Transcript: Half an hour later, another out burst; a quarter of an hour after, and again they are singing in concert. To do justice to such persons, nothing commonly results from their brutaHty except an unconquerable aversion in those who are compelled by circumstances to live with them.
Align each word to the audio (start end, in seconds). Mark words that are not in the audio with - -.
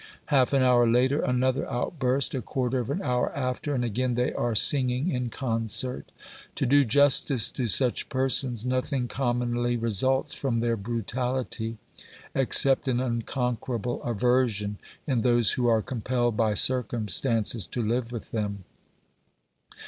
Half 0.33 0.51
an 0.53 0.63
hour 0.63 0.87
later, 0.89 1.21
another 1.21 1.69
out 1.69 1.99
burst; 1.99 2.33
a 2.33 2.41
quarter 2.41 2.79
of 2.79 2.89
an 2.89 3.03
hour 3.03 3.31
after, 3.37 3.75
and 3.75 3.85
again 3.85 4.15
they 4.15 4.33
are 4.33 4.55
singing 4.55 5.11
in 5.11 5.29
concert. 5.29 6.11
To 6.55 6.65
do 6.65 6.83
justice 6.83 7.49
to 7.51 7.67
such 7.67 8.09
persons, 8.09 8.65
nothing 8.65 9.07
commonly 9.07 9.77
results 9.77 10.33
from 10.33 10.57
their 10.59 10.75
brutaHty 10.75 11.75
except 12.33 12.87
an 12.87 12.99
unconquerable 12.99 14.01
aversion 14.01 14.79
in 15.05 15.21
those 15.21 15.51
who 15.51 15.67
are 15.67 15.83
compelled 15.83 16.35
by 16.35 16.55
circumstances 16.55 17.67
to 17.67 17.83
live 17.83 18.11
with 18.11 18.31
them. 18.31 18.63